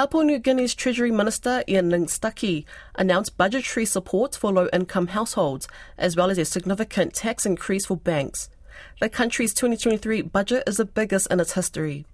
Papua 0.00 0.24
New 0.24 0.38
Guinea's 0.38 0.74
Treasury 0.74 1.10
Minister 1.10 1.62
Ian 1.68 1.90
Stuckey 2.06 2.64
announced 2.94 3.36
budgetary 3.36 3.84
support 3.84 4.34
for 4.34 4.50
low 4.50 4.66
income 4.72 5.08
households, 5.08 5.68
as 5.98 6.16
well 6.16 6.30
as 6.30 6.38
a 6.38 6.46
significant 6.46 7.12
tax 7.12 7.44
increase 7.44 7.84
for 7.84 7.98
banks. 7.98 8.48
The 9.02 9.10
country's 9.10 9.52
2023 9.52 10.22
budget 10.22 10.62
is 10.66 10.78
the 10.78 10.86
biggest 10.86 11.30
in 11.30 11.38
its 11.38 11.52
history. 11.52 12.06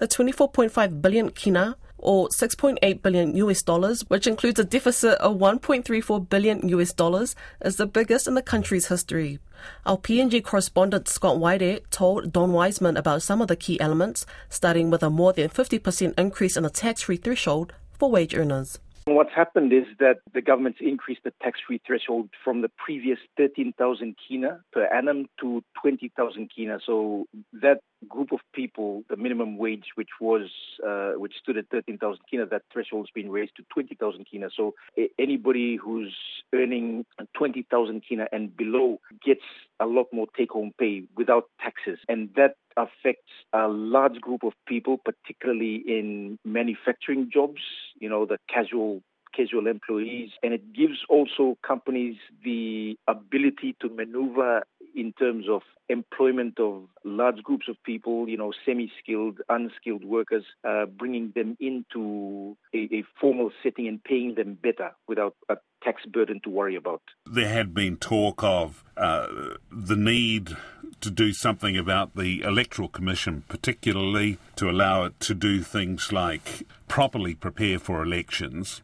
The 0.00 0.08
24.5 0.08 1.00
billion 1.00 1.30
kina, 1.30 1.76
or 2.02 2.28
6.8 2.28 3.00
billion 3.00 3.34
US 3.36 3.62
dollars, 3.62 4.02
which 4.08 4.26
includes 4.26 4.58
a 4.58 4.64
deficit 4.64 5.14
of 5.18 5.36
1.34 5.36 6.28
billion 6.28 6.68
US 6.68 6.92
dollars, 6.92 7.34
is 7.64 7.76
the 7.76 7.86
biggest 7.86 8.26
in 8.26 8.34
the 8.34 8.42
country's 8.42 8.88
history. 8.88 9.38
Our 9.86 9.96
PNG 9.96 10.44
correspondent 10.44 11.08
Scott 11.08 11.38
White 11.38 11.90
told 11.90 12.32
Don 12.32 12.52
Wiseman 12.52 12.96
about 12.96 13.22
some 13.22 13.40
of 13.40 13.48
the 13.48 13.56
key 13.56 13.80
elements, 13.80 14.26
starting 14.50 14.90
with 14.90 15.02
a 15.02 15.10
more 15.10 15.32
than 15.32 15.48
50% 15.48 16.18
increase 16.18 16.56
in 16.56 16.64
the 16.64 16.70
tax-free 16.70 17.18
threshold 17.18 17.72
for 17.98 18.10
wage 18.10 18.34
earners. 18.34 18.78
What's 19.04 19.32
happened 19.34 19.72
is 19.72 19.84
that 19.98 20.18
the 20.32 20.40
government's 20.40 20.78
increased 20.80 21.22
the 21.24 21.32
tax-free 21.42 21.80
threshold 21.84 22.30
from 22.44 22.62
the 22.62 22.68
previous 22.68 23.18
13,000 23.36 24.14
kina 24.28 24.60
per 24.72 24.84
annum 24.84 25.26
to 25.40 25.64
20,000 25.80 26.50
kina. 26.54 26.78
So 26.86 27.26
that 27.52 27.80
group 28.08 28.30
of 28.32 28.38
people, 28.54 29.02
the 29.10 29.16
minimum 29.16 29.58
wage, 29.58 29.86
which 29.96 30.10
was 30.20 30.50
uh, 30.86 31.12
which 31.12 31.34
stood 31.42 31.56
at 31.56 31.68
13,000 31.70 32.20
kina, 32.30 32.46
that 32.46 32.62
threshold 32.72 33.08
has 33.08 33.22
been 33.22 33.30
raised 33.30 33.56
to 33.56 33.64
20,000 33.72 34.24
kina. 34.30 34.50
So 34.56 34.74
anybody 35.18 35.76
who's 35.76 36.14
earning 36.54 37.04
20,000 37.36 38.02
kina 38.08 38.26
and 38.30 38.56
below 38.56 39.00
gets 39.24 39.42
a 39.80 39.86
lot 39.86 40.06
more 40.12 40.26
take-home 40.36 40.72
pay 40.78 41.02
without 41.16 41.44
taxes, 41.60 41.98
and 42.08 42.30
that 42.36 42.54
affects 42.76 43.30
a 43.52 43.68
large 43.68 44.20
group 44.20 44.42
of 44.44 44.52
people, 44.66 44.98
particularly 44.98 45.82
in 45.86 46.38
manufacturing 46.44 47.30
jobs, 47.32 47.60
you 47.98 48.08
know, 48.08 48.26
the 48.26 48.38
casual 48.48 49.02
casual 49.34 49.66
employees, 49.66 50.30
and 50.42 50.52
it 50.52 50.72
gives 50.74 50.98
also 51.08 51.56
companies 51.66 52.16
the 52.44 52.98
ability 53.08 53.74
to 53.80 53.88
maneuver 53.88 54.62
in 54.94 55.12
terms 55.12 55.46
of 55.48 55.62
employment 55.88 56.58
of 56.58 56.88
large 57.04 57.42
groups 57.42 57.68
of 57.68 57.76
people, 57.84 58.28
you 58.28 58.36
know, 58.36 58.52
semi-skilled, 58.64 59.38
unskilled 59.48 60.04
workers, 60.04 60.44
uh, 60.66 60.86
bringing 60.86 61.32
them 61.34 61.56
into 61.60 62.56
a, 62.74 62.78
a 62.92 63.04
formal 63.20 63.50
setting 63.62 63.86
and 63.86 64.02
paying 64.02 64.34
them 64.34 64.58
better 64.60 64.92
without 65.06 65.34
a 65.48 65.56
tax 65.82 66.02
burden 66.06 66.40
to 66.44 66.50
worry 66.50 66.76
about. 66.76 67.02
There 67.26 67.48
had 67.48 67.74
been 67.74 67.96
talk 67.96 68.42
of 68.42 68.84
uh, 68.96 69.26
the 69.70 69.96
need 69.96 70.56
to 71.00 71.10
do 71.10 71.32
something 71.32 71.76
about 71.76 72.16
the 72.16 72.42
Electoral 72.42 72.88
Commission, 72.88 73.44
particularly 73.48 74.38
to 74.56 74.70
allow 74.70 75.04
it 75.04 75.18
to 75.20 75.34
do 75.34 75.60
things 75.60 76.12
like 76.12 76.66
properly 76.88 77.34
prepare 77.34 77.78
for 77.78 78.02
elections. 78.02 78.82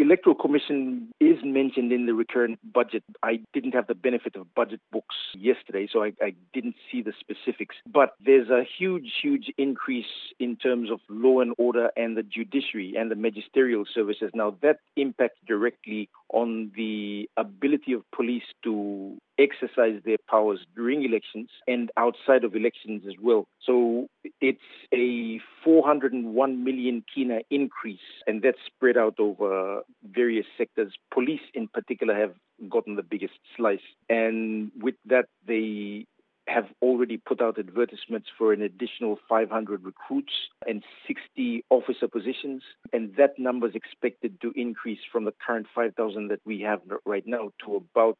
Electoral 0.00 0.34
Commission 0.34 1.12
is 1.20 1.36
mentioned 1.44 1.92
in 1.92 2.06
the 2.06 2.14
recurrent 2.14 2.58
budget. 2.72 3.04
I 3.22 3.40
didn't 3.52 3.74
have 3.74 3.86
the 3.86 3.94
benefit 3.94 4.34
of 4.34 4.52
budget 4.54 4.80
books 4.90 5.14
yesterday, 5.36 5.88
so 5.92 6.02
I, 6.02 6.12
I 6.22 6.32
didn't 6.54 6.76
see 6.90 7.02
the 7.02 7.12
specifics. 7.20 7.76
But 7.86 8.14
there's 8.24 8.48
a 8.48 8.64
huge, 8.78 9.12
huge 9.20 9.52
increase 9.58 10.06
in 10.38 10.56
terms 10.56 10.90
of 10.90 11.00
law 11.10 11.40
and 11.40 11.52
order 11.58 11.90
and 11.98 12.16
the 12.16 12.22
judiciary 12.22 12.94
and 12.96 13.10
the 13.10 13.14
magisterial 13.14 13.84
services. 13.92 14.30
Now, 14.32 14.56
that 14.62 14.78
impacts 14.96 15.38
directly 15.46 16.08
on 16.32 16.72
the 16.74 17.28
ability 17.36 17.92
of 17.92 18.02
police 18.10 18.44
to 18.64 19.18
exercise 19.38 20.00
their 20.04 20.18
powers 20.28 20.60
during 20.76 21.04
elections 21.04 21.48
and 21.66 21.90
outside 21.96 22.44
of 22.44 22.54
elections 22.54 23.02
as 23.06 23.14
well. 23.20 23.46
So 23.66 24.08
it's 24.40 24.60
a 24.94 25.40
401 25.64 26.64
million 26.64 27.04
kina 27.12 27.40
increase, 27.50 27.98
and 28.26 28.42
that's 28.42 28.58
spread 28.66 28.96
out 28.96 29.18
over 29.18 29.82
various 30.20 30.46
sectors. 30.58 30.92
Police, 31.16 31.46
in 31.54 31.66
particular, 31.68 32.14
have 32.14 32.34
gotten 32.68 32.96
the 32.96 33.02
biggest 33.14 33.38
slice. 33.56 33.86
And 34.08 34.70
with 34.86 34.96
that, 35.12 35.26
they 35.46 36.06
have 36.46 36.66
already 36.82 37.16
put 37.16 37.40
out 37.40 37.58
advertisements 37.58 38.28
for 38.36 38.52
an 38.52 38.62
additional 38.62 39.18
500 39.28 39.84
recruits 39.84 40.32
and 40.66 40.82
60 41.06 41.64
officer 41.70 42.08
positions. 42.08 42.62
And 42.92 43.14
that 43.16 43.38
number 43.38 43.68
is 43.68 43.74
expected 43.74 44.40
to 44.42 44.52
increase 44.56 44.98
from 45.12 45.24
the 45.24 45.34
current 45.46 45.66
5,000 45.74 46.28
that 46.28 46.40
we 46.44 46.60
have 46.62 46.80
right 47.06 47.26
now 47.26 47.52
to 47.64 47.76
about 47.76 48.16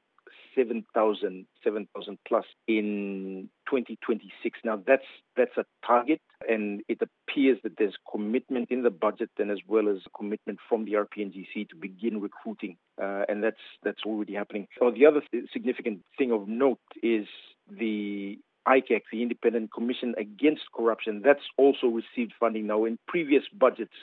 7,000, 0.54 1.46
7,000 1.62 2.18
plus 2.26 2.44
in 2.66 3.48
2026. 3.68 4.58
Now 4.64 4.82
that's 4.86 5.04
that's 5.36 5.56
a 5.56 5.64
target, 5.86 6.20
and 6.48 6.82
it 6.88 6.98
appears 7.00 7.58
that 7.62 7.76
there's 7.78 7.96
commitment 8.10 8.70
in 8.70 8.82
the 8.82 8.90
budget 8.90 9.30
and 9.38 9.50
as 9.50 9.58
well 9.66 9.88
as 9.88 9.98
commitment 10.16 10.58
from 10.68 10.84
the 10.84 10.92
RPNGC 10.92 11.68
to 11.68 11.76
begin 11.76 12.20
recruiting, 12.20 12.76
uh, 13.00 13.24
and 13.28 13.42
that's 13.42 13.60
that's 13.82 14.02
already 14.04 14.34
happening. 14.34 14.66
So 14.78 14.90
the 14.90 15.06
other 15.06 15.22
th- 15.30 15.44
significant 15.52 16.00
thing 16.18 16.32
of 16.32 16.48
note 16.48 16.80
is 17.02 17.26
the 17.70 18.38
ICAC, 18.68 19.02
the 19.10 19.22
Independent 19.22 19.72
Commission 19.72 20.14
Against 20.18 20.62
Corruption, 20.74 21.22
that's 21.24 21.44
also 21.56 21.86
received 21.86 22.34
funding 22.38 22.66
now. 22.66 22.84
In 22.84 22.98
previous 23.08 23.44
budgets, 23.58 23.94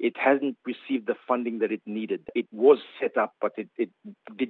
it 0.00 0.16
hasn't 0.16 0.56
received 0.64 1.06
the 1.06 1.14
funding 1.28 1.58
that 1.58 1.70
it 1.70 1.82
needed. 1.84 2.26
It 2.34 2.46
was 2.50 2.78
set 3.00 3.18
up, 3.18 3.34
but 3.40 3.52
it, 3.58 3.68
it 3.76 3.90
the 4.38 4.46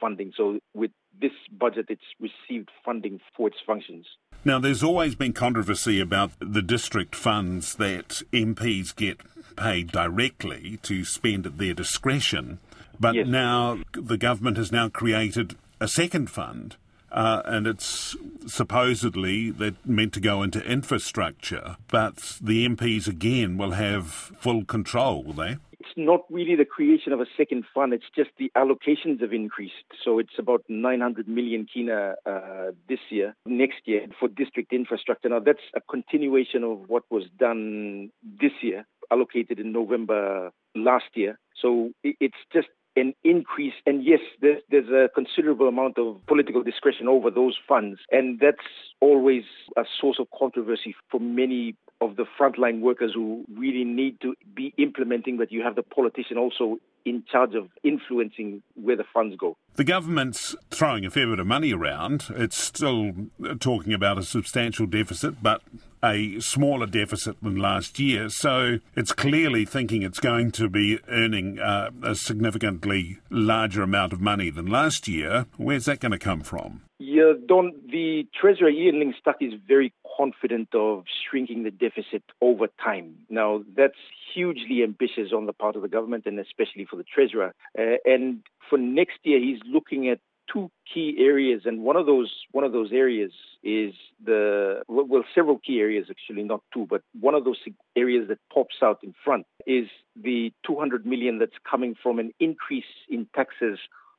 funding. 0.00 0.32
So 0.36 0.58
with 0.74 0.90
this 1.20 1.32
budget, 1.50 1.86
it's 1.88 2.00
received 2.20 2.70
funding 2.84 3.20
for 3.36 3.48
its 3.48 3.58
functions. 3.66 4.06
Now, 4.44 4.58
there's 4.58 4.82
always 4.82 5.14
been 5.14 5.32
controversy 5.32 6.00
about 6.00 6.30
the 6.38 6.62
district 6.62 7.14
funds 7.14 7.74
that 7.76 8.22
MPs 8.32 8.94
get 8.94 9.18
paid 9.56 9.90
directly 9.90 10.78
to 10.82 11.04
spend 11.04 11.46
at 11.46 11.58
their 11.58 11.74
discretion. 11.74 12.58
But 13.00 13.14
yes. 13.14 13.26
now 13.26 13.80
the 13.92 14.16
government 14.16 14.56
has 14.56 14.72
now 14.72 14.88
created 14.88 15.56
a 15.80 15.88
second 15.88 16.30
fund 16.30 16.76
uh, 17.10 17.42
and 17.44 17.66
it's 17.66 18.16
supposedly 18.46 19.50
that 19.50 19.86
meant 19.86 20.12
to 20.12 20.20
go 20.20 20.42
into 20.42 20.62
infrastructure, 20.64 21.76
but 21.88 22.38
the 22.40 22.68
MPs 22.68 23.08
again 23.08 23.56
will 23.56 23.72
have 23.72 24.06
full 24.06 24.64
control, 24.64 25.22
will 25.22 25.32
they? 25.32 25.56
Not 25.98 26.20
really 26.30 26.54
the 26.54 26.64
creation 26.64 27.12
of 27.12 27.20
a 27.20 27.26
second 27.36 27.64
fund, 27.74 27.92
it's 27.92 28.04
just 28.14 28.30
the 28.38 28.52
allocations 28.56 29.20
have 29.20 29.32
increased. 29.32 29.74
So 30.04 30.20
it's 30.20 30.38
about 30.38 30.62
900 30.68 31.26
million 31.26 31.66
kina 31.66 32.14
uh, 32.24 32.70
this 32.88 33.00
year, 33.10 33.34
next 33.44 33.80
year 33.86 34.06
for 34.20 34.28
district 34.28 34.72
infrastructure. 34.72 35.28
Now, 35.28 35.40
that's 35.40 35.58
a 35.74 35.80
continuation 35.80 36.62
of 36.62 36.88
what 36.88 37.02
was 37.10 37.24
done 37.36 38.10
this 38.40 38.52
year, 38.62 38.86
allocated 39.10 39.58
in 39.58 39.72
November 39.72 40.52
last 40.76 41.10
year. 41.14 41.36
So 41.60 41.90
it's 42.04 42.38
just 42.52 42.68
an 42.94 43.14
increase. 43.24 43.74
And 43.86 44.04
yes, 44.04 44.20
there's, 44.40 44.62
there's 44.70 44.88
a 44.88 45.08
considerable 45.12 45.66
amount 45.66 45.98
of 45.98 46.24
political 46.26 46.62
discretion 46.62 47.08
over 47.08 47.30
those 47.30 47.56
funds. 47.68 47.98
And 48.10 48.38
that's 48.40 48.58
always 49.00 49.42
a 49.76 49.82
source 50.00 50.18
of 50.20 50.28
controversy 50.36 50.94
for 51.10 51.20
many 51.20 51.74
of 52.00 52.16
the 52.16 52.24
frontline 52.38 52.80
workers 52.80 53.12
who 53.14 53.44
really 53.54 53.84
need 53.84 54.20
to 54.20 54.34
be 54.54 54.72
implementing, 54.78 55.36
but 55.36 55.50
you 55.50 55.62
have 55.62 55.74
the 55.74 55.82
politician 55.82 56.38
also 56.38 56.78
in 57.04 57.24
charge 57.30 57.54
of 57.54 57.68
influencing 57.82 58.62
where 58.74 58.96
the 58.96 59.04
funds 59.14 59.34
go. 59.36 59.56
The 59.76 59.84
government's 59.84 60.54
throwing 60.70 61.04
a 61.04 61.10
fair 61.10 61.26
bit 61.26 61.38
of 61.38 61.46
money 61.46 61.72
around. 61.72 62.26
It's 62.30 62.56
still 62.56 63.12
talking 63.60 63.92
about 63.92 64.18
a 64.18 64.22
substantial 64.22 64.86
deficit, 64.86 65.42
but 65.42 65.62
a 66.02 66.38
smaller 66.40 66.86
deficit 66.86 67.36
than 67.42 67.56
last 67.56 67.98
year. 67.98 68.28
So 68.28 68.78
it's 68.94 69.12
clearly 69.12 69.64
thinking 69.64 70.02
it's 70.02 70.20
going 70.20 70.52
to 70.52 70.68
be 70.68 70.98
earning 71.08 71.58
uh, 71.58 71.90
a 72.02 72.14
significantly 72.14 73.18
larger 73.30 73.82
amount 73.82 74.12
of 74.12 74.20
money 74.20 74.50
than 74.50 74.66
last 74.66 75.08
year. 75.08 75.46
Where's 75.56 75.86
that 75.86 76.00
going 76.00 76.12
to 76.12 76.18
come 76.18 76.42
from? 76.42 76.82
Yeah, 77.00 77.32
Don, 77.46 77.72
the 77.90 78.26
Treasurer 78.38 78.70
Ian 78.70 78.98
Ling 78.98 79.14
Stuck 79.20 79.36
is 79.40 79.52
very 79.66 79.92
confident 80.18 80.74
of 80.74 81.04
shrinking 81.28 81.62
the 81.62 81.70
deficit 81.70 82.22
over 82.40 82.66
time. 82.82 83.14
Now, 83.30 83.62
that's 83.76 83.98
hugely 84.34 84.82
ambitious 84.82 85.32
on 85.34 85.46
the 85.46 85.52
part 85.52 85.76
of 85.76 85.82
the 85.82 85.88
government 85.88 86.24
and 86.26 86.38
especially 86.38 86.84
for 86.84 86.96
the 86.96 87.04
Treasurer. 87.04 87.54
Uh, 87.78 87.96
and 88.04 88.40
for 88.68 88.78
next 88.78 89.18
year, 89.22 89.38
he's 89.38 89.60
looking 89.66 90.08
at 90.08 90.18
two 90.52 90.70
key 90.92 91.16
areas, 91.18 91.62
and 91.66 91.82
one 91.82 91.96
of 91.96 92.06
those 92.06 92.32
one 92.52 92.64
of 92.64 92.72
those 92.72 92.90
areas 92.92 93.32
is 93.62 93.92
the 94.24 94.82
well, 94.88 95.24
several 95.34 95.58
key 95.58 95.78
areas 95.78 96.06
actually, 96.10 96.42
not 96.42 96.62
two, 96.72 96.86
but 96.88 97.02
one 97.20 97.34
of 97.34 97.44
those 97.44 97.58
areas 97.96 98.28
that 98.28 98.38
pops 98.52 98.76
out 98.82 98.98
in 99.02 99.14
front 99.24 99.46
is 99.66 99.88
the 100.16 100.50
200 100.66 101.04
million 101.04 101.38
that's 101.38 101.58
coming 101.70 101.94
from 102.02 102.18
an 102.18 102.32
increase 102.40 102.92
in 103.08 103.28
taxes 103.34 103.78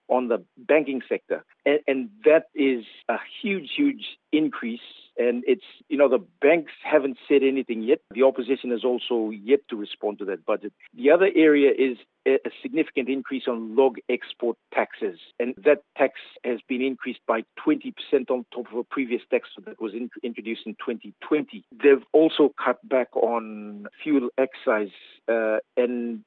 on 0.10 0.28
the 0.28 0.44
banking 0.58 1.02
sector. 1.08 1.46
And, 1.66 1.80
and 1.88 2.10
that 2.26 2.46
is 2.56 2.84
a 3.08 3.18
huge, 3.42 3.70
huge 3.76 4.18
increase. 4.32 4.82
And 5.18 5.44
it's, 5.48 5.64
know, 6.00 6.10
the 6.10 6.26
banks 6.42 6.72
haven't 6.84 7.18
said 7.28 7.44
anything 7.44 7.84
yet. 7.84 8.00
The 8.12 8.24
opposition 8.24 8.72
has 8.72 8.84
also 8.84 9.30
yet 9.30 9.60
to 9.70 9.76
respond 9.76 10.20
to 10.20 10.26
that 10.26 10.46
budget. 10.46 10.74
The 10.96 11.12
other 11.12 11.30
area 11.36 11.72
is 11.78 11.98
a 12.28 12.52
significant 12.62 13.10
increase 13.10 13.44
on 13.48 13.76
log 13.76 13.98
export 14.10 14.58
taxes. 14.74 15.20
And 15.40 15.56
that 15.64 15.84
tax 15.98 16.14
has 16.44 16.60
been 16.68 16.82
increased 16.82 17.22
by 17.28 17.44
20% 17.66 17.94
on 18.30 18.46
top 18.54 18.72
of 18.72 18.78
a 18.78 18.84
previous 18.84 19.22
tax 19.32 19.50
that 19.66 19.82
was 19.82 19.94
in, 19.94 20.10
introduced 20.24 20.62
in 20.66 20.74
2020. 20.74 21.64
They've 21.72 22.04
also 22.14 22.54
cut 22.64 22.78
back 22.88 23.16
on 23.16 23.88
fuel 24.04 24.30
excise, 24.38 24.94
uh, 25.28 25.58
and 25.78 26.24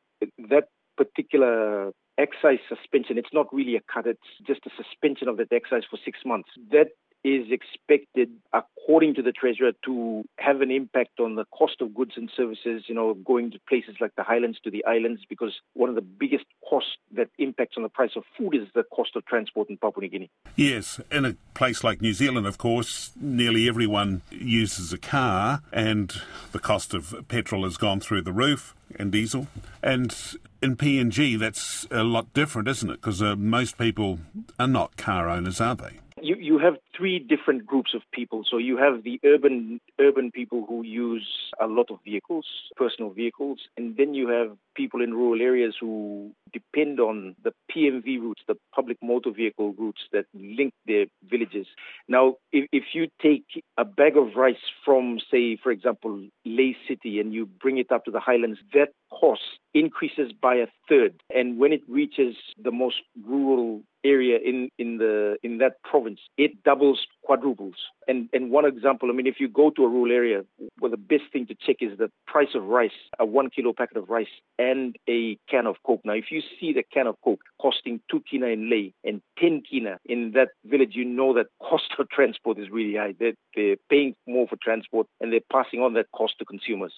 that 0.49 0.69
particular 0.97 1.93
excise 2.19 2.59
suspension, 2.69 3.19
it's 3.19 3.33
not 3.33 3.53
really 3.53 3.77
a 3.77 3.81
cut, 3.93 4.07
it's 4.07 4.21
just 4.47 4.61
a 4.67 4.71
suspension 4.77 5.29
of 5.29 5.37
that 5.39 5.53
excise 5.53 5.83
for 5.89 5.99
six 6.05 6.21
months. 6.25 6.51
That 6.71 6.89
is 7.25 7.47
expected, 7.51 8.31
according 8.53 9.15
to 9.15 9.23
the 9.23 9.33
Treasurer, 9.33 9.73
to 9.85 10.25
have 10.39 10.61
an 10.61 10.71
impact 10.71 11.21
on 11.21 11.37
the 11.37 11.45
cost 11.57 11.81
of 11.81 11.95
goods 11.95 12.13
and 12.17 12.31
services, 12.37 12.85
you 12.89 12.95
know, 12.95 13.15
going 13.15 13.53
to 13.53 13.61
places 13.69 13.97
like 14.01 14.15
the 14.17 14.25
highlands 14.25 14.59
to 14.65 14.71
the 14.71 14.85
islands, 14.85 15.23
because 15.29 15.53
one 15.75 15.89
of 15.89 15.95
the 15.95 16.03
biggest 16.03 16.45
costs 16.69 16.91
that 17.15 17.29
impacts 17.39 17.77
on 17.77 17.85
the 17.85 17.89
price 17.89 18.13
of 18.17 18.25
food 18.37 18.55
is 18.55 18.69
the 18.75 18.83
cost 18.83 19.15
of 19.15 19.25
transport 19.27 19.71
in 19.71 19.77
Papua 19.77 20.03
New 20.03 20.09
Guinea. 20.09 20.31
Yes, 20.57 21.01
in 21.11 21.25
a 21.25 21.37
place 21.55 21.85
like 21.85 22.01
New 22.01 22.13
Zealand, 22.13 22.47
of 22.47 22.59
course, 22.59 23.13
nearly 23.21 23.69
everyone 23.69 24.23
uses 24.31 24.93
a 24.93 24.99
car, 24.99 25.63
and 25.73 26.21
the 26.51 26.59
cost 26.59 26.93
of 26.93 27.15
petrol 27.29 27.63
has 27.65 27.77
gone 27.77 28.01
through 28.01 28.23
the 28.23 28.33
roof 28.33 28.75
and 28.99 29.13
diesel. 29.13 29.47
And 29.81 30.15
in 30.61 30.77
PNG, 30.77 31.39
that's 31.39 31.87
a 31.91 32.03
lot 32.03 32.33
different, 32.35 32.67
isn't 32.67 32.91
it? 32.91 33.01
Because 33.01 33.23
uh, 33.23 33.37
most 33.37 33.79
people 33.79 34.19
are 34.59 34.67
not 34.67 34.97
car 34.97 35.29
owners, 35.29 35.61
are 35.61 35.77
they? 35.77 36.01
you, 36.23 36.37
you 36.37 36.59
have 36.59 36.75
three 37.03 37.19
different 37.19 37.67
groups 37.67 37.95
of 37.95 38.03
people. 38.13 38.45
So 38.49 38.59
you 38.59 38.77
have 38.77 39.03
the 39.03 39.19
urban 39.25 39.81
urban 40.01 40.31
people 40.31 40.65
who 40.69 40.85
use 40.85 41.27
a 41.61 41.67
lot 41.67 41.91
of 41.91 41.99
vehicles, 42.05 42.47
personal 42.77 43.11
vehicles, 43.11 43.59
and 43.77 43.97
then 43.97 44.15
you 44.15 44.29
have 44.29 44.57
people 44.75 45.03
in 45.03 45.15
rural 45.15 45.41
areas 45.41 45.75
who 45.81 46.33
depend 46.53 47.01
on 47.01 47.35
the 47.43 47.53
PMV 47.75 48.21
routes, 48.21 48.43
the 48.47 48.57
public 48.75 48.99
motor 49.03 49.31
vehicle 49.31 49.75
routes 49.79 50.03
that 50.13 50.27
link 50.35 50.73
their 50.87 51.07
villages. 51.29 51.67
Now, 52.09 52.37
if, 52.53 52.69
if 52.73 52.85
you 52.93 53.09
take 53.21 53.45
a 53.79 53.85
bag 53.85 54.17
of 54.17 54.37
rice 54.37 54.57
from, 54.85 55.19
say, 55.31 55.57
for 55.63 55.71
example, 55.71 56.27
Lae 56.45 56.77
City, 56.89 57.21
and 57.21 57.33
you 57.33 57.47
bring 57.47 57.79
it 57.79 57.91
up 57.91 58.05
to 58.05 58.11
the 58.11 58.21
highlands, 58.21 58.59
that 58.75 58.89
cost 59.11 59.43
increases 59.75 60.33
by 60.33 60.57
a 60.57 60.67
third. 60.89 61.15
And 61.35 61.59
when 61.59 61.73
it 61.73 61.83
reaches 61.89 62.37
the 62.63 62.71
most 62.71 62.97
rural 63.27 63.83
area 64.05 64.39
in, 64.45 64.69
in 64.79 64.99
the 64.99 65.37
in 65.43 65.59
that 65.59 65.83
province, 65.83 66.21
it 66.37 66.63
doubles, 66.65 67.07
quadruples. 67.23 67.75
And 68.09 68.29
and 68.33 68.51
one 68.51 68.65
example, 68.65 69.09
I 69.11 69.13
mean, 69.13 69.27
if 69.27 69.37
you 69.39 69.49
go 69.49 69.71
to 69.71 69.85
a 69.85 69.89
rural 69.89 70.13
area, 70.13 70.43
well, 70.81 70.91
the 70.91 70.97
best 70.97 71.25
thing 71.33 71.47
to 71.47 71.55
check 71.55 71.77
is 71.81 71.97
the 71.99 72.11
price 72.27 72.55
of 72.55 72.65
rice, 72.65 72.91
a 73.19 73.25
one 73.25 73.49
kilo 73.51 73.73
packet 73.73 73.97
of 73.97 74.11
rice, 74.11 74.35
and 74.59 74.97
a 75.09 75.39
can 75.49 75.67
of 75.67 75.77
coke. 75.87 76.01
Now, 76.05 76.15
if 76.15 76.31
you 76.31 76.43
see 76.59 76.73
the 76.73 76.83
can 76.83 77.07
of 77.07 77.17
coke 77.23 77.41
costing 77.61 78.01
two 78.11 78.23
kina 78.29 78.47
in 78.47 78.69
Lae 78.69 78.93
and 79.05 79.23
ten 79.39 79.63
kina 79.69 79.99
in 80.05 80.33
that 80.33 80.49
village, 80.65 80.93
you 80.95 81.05
know 81.05 81.33
that 81.35 81.47
cost 81.61 81.85
of 81.99 82.09
transport 82.17 82.59
is 82.59 82.71
really 82.71 82.97
high. 82.97 83.15
They're, 83.19 83.35
they're 83.55 83.77
paying 83.89 84.17
more 84.27 84.49
for 84.49 84.57
transport 84.61 85.07
and 85.21 85.33
they're 85.33 85.41
passing 85.53 85.81
on 85.81 85.95
that 85.95 86.07
cost 86.13 86.35
to 86.41 86.45
consumers. 86.45 86.91